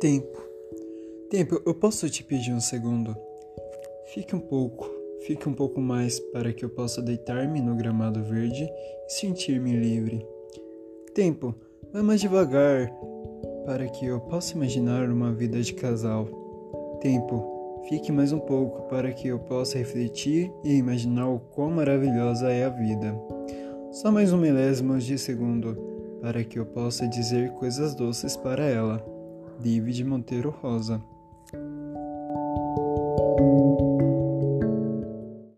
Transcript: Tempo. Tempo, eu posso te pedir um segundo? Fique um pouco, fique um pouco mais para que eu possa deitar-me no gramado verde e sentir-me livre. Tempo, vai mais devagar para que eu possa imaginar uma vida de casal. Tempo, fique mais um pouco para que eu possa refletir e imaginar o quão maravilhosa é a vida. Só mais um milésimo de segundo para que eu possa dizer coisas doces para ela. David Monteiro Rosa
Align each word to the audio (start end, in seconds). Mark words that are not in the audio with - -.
Tempo. 0.00 0.38
Tempo, 1.30 1.62
eu 1.64 1.74
posso 1.74 2.10
te 2.10 2.22
pedir 2.22 2.52
um 2.52 2.60
segundo? 2.60 3.16
Fique 4.12 4.36
um 4.36 4.40
pouco, 4.40 4.90
fique 5.22 5.48
um 5.48 5.54
pouco 5.54 5.80
mais 5.80 6.20
para 6.20 6.52
que 6.52 6.62
eu 6.62 6.68
possa 6.68 7.00
deitar-me 7.00 7.62
no 7.62 7.74
gramado 7.74 8.22
verde 8.22 8.68
e 9.06 9.10
sentir-me 9.10 9.74
livre. 9.74 10.26
Tempo, 11.14 11.54
vai 11.94 12.02
mais 12.02 12.20
devagar 12.20 12.92
para 13.64 13.88
que 13.88 14.04
eu 14.04 14.20
possa 14.20 14.54
imaginar 14.54 15.08
uma 15.08 15.32
vida 15.32 15.62
de 15.62 15.72
casal. 15.72 16.28
Tempo, 17.00 17.82
fique 17.88 18.12
mais 18.12 18.32
um 18.32 18.40
pouco 18.40 18.82
para 18.90 19.10
que 19.12 19.28
eu 19.28 19.38
possa 19.38 19.78
refletir 19.78 20.52
e 20.62 20.74
imaginar 20.74 21.26
o 21.30 21.38
quão 21.38 21.70
maravilhosa 21.70 22.52
é 22.52 22.66
a 22.66 22.68
vida. 22.68 23.18
Só 23.92 24.12
mais 24.12 24.30
um 24.30 24.36
milésimo 24.36 24.98
de 24.98 25.18
segundo 25.18 25.74
para 26.20 26.44
que 26.44 26.58
eu 26.58 26.66
possa 26.66 27.08
dizer 27.08 27.52
coisas 27.52 27.94
doces 27.94 28.36
para 28.36 28.62
ela. 28.62 29.15
David 29.58 30.04
Monteiro 30.04 30.50
Rosa 30.62 31.02